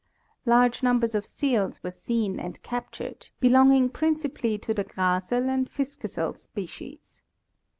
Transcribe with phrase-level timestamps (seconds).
[0.47, 6.35] Large numbers of seals were seen and captured, belonging principally to the Graasel and Fiskesel
[6.39, 7.21] species.